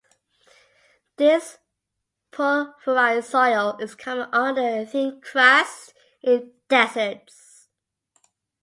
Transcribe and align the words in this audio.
This 1.17 1.59
pulverized 2.31 3.29
soil 3.29 3.77
is 3.79 3.93
common 3.93 4.29
under 4.33 4.63
a 4.81 4.83
thin 4.83 5.21
crust 5.21 5.93
in 6.23 6.53
deserts. 6.67 7.67